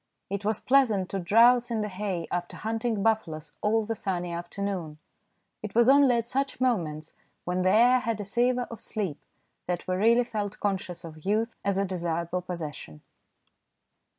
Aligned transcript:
It 0.31 0.43
was 0.43 0.59
pleasant 0.59 1.09
to 1.09 1.19
drowse 1.19 1.69
in 1.69 1.81
the 1.81 1.87
hay 1.87 2.27
after 2.31 2.57
hunting 2.57 3.03
buffaloes 3.03 3.51
all 3.61 3.85
the 3.85 3.93
sunny 3.93 4.31
afternoon. 4.33 4.97
It 5.61 5.75
was 5.75 5.87
only 5.87 6.15
at 6.15 6.25
such 6.25 6.59
moments, 6.59 7.13
when 7.45 7.61
the 7.61 7.69
air 7.69 7.99
had 7.99 8.19
a 8.19 8.25
savour 8.25 8.65
of 8.71 8.81
sleep, 8.81 9.21
that 9.67 9.87
we 9.87 9.93
really 9.93 10.23
felt 10.23 10.59
conscious 10.59 11.03
of 11.03 11.23
youth 11.23 11.55
as 11.63 11.77
a 11.77 11.85
desirable 11.85 12.41
possession. 12.41 13.01